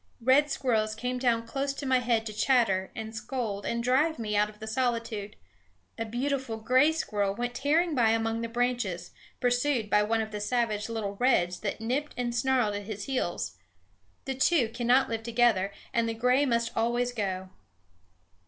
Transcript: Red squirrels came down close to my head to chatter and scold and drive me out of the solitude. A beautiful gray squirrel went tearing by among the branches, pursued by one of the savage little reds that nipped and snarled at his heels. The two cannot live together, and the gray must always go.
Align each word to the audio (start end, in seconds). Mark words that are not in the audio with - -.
Red 0.23 0.49
squirrels 0.49 0.95
came 0.95 1.19
down 1.19 1.45
close 1.45 1.75
to 1.75 1.85
my 1.85 1.99
head 1.99 2.25
to 2.25 2.33
chatter 2.33 2.89
and 2.95 3.15
scold 3.15 3.67
and 3.67 3.83
drive 3.83 4.17
me 4.17 4.35
out 4.35 4.49
of 4.49 4.57
the 4.57 4.65
solitude. 4.65 5.35
A 5.99 6.05
beautiful 6.05 6.57
gray 6.57 6.91
squirrel 6.91 7.35
went 7.35 7.53
tearing 7.53 7.93
by 7.93 8.09
among 8.09 8.41
the 8.41 8.49
branches, 8.49 9.11
pursued 9.39 9.91
by 9.91 10.01
one 10.01 10.19
of 10.19 10.31
the 10.31 10.41
savage 10.41 10.89
little 10.89 11.17
reds 11.17 11.59
that 11.59 11.81
nipped 11.81 12.15
and 12.17 12.33
snarled 12.33 12.73
at 12.73 12.85
his 12.87 13.03
heels. 13.03 13.59
The 14.25 14.33
two 14.33 14.69
cannot 14.69 15.07
live 15.07 15.21
together, 15.21 15.71
and 15.93 16.09
the 16.09 16.15
gray 16.15 16.47
must 16.47 16.75
always 16.75 17.11
go. 17.11 17.49